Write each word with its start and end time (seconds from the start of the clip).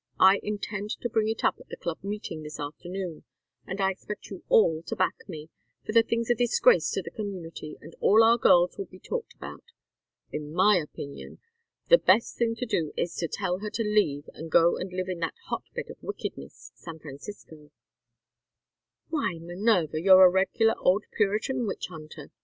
I 0.19 0.39
intend 0.41 0.89
to 1.01 1.09
bring 1.09 1.29
it 1.29 1.43
up 1.43 1.57
at 1.59 1.69
the 1.69 1.77
Club 1.77 2.03
Meeting 2.03 2.41
this 2.41 2.59
afternoon, 2.59 3.23
and 3.67 3.79
I 3.79 3.91
expect 3.91 4.31
you 4.31 4.43
all 4.49 4.81
to 4.87 4.95
back 4.95 5.13
me, 5.29 5.51
for 5.85 5.91
the 5.91 6.01
thing's 6.01 6.31
a 6.31 6.33
disgrace 6.33 6.89
to 6.93 7.03
the 7.03 7.11
community, 7.11 7.77
and 7.81 7.93
all 7.99 8.23
our 8.23 8.39
girls 8.39 8.79
will 8.79 8.87
be 8.87 8.97
talked 8.97 9.35
about. 9.35 9.61
In 10.31 10.51
my 10.51 10.77
opinion 10.77 11.37
the 11.89 11.99
best 11.99 12.35
thing 12.35 12.55
to 12.55 12.65
do 12.65 12.91
is 12.97 13.13
to 13.17 13.27
tell 13.27 13.59
her 13.59 13.69
to 13.69 13.83
leave 13.83 14.27
and 14.33 14.49
go 14.49 14.75
and 14.75 14.91
live 14.91 15.07
in 15.07 15.19
that 15.19 15.35
hot 15.49 15.65
bed 15.75 15.91
of 15.91 15.97
wickedness, 16.01 16.71
San 16.73 16.97
Francisco." 16.97 17.69
"Why 19.09 19.37
Minerva, 19.39 20.01
you're 20.01 20.25
a 20.25 20.31
regular 20.31 20.73
old 20.79 21.03
Puritan 21.11 21.67
witch 21.67 21.89
hunter!" 21.91 22.31